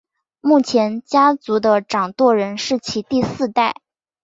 [0.39, 3.75] 目前家族的掌舵人是其第四代。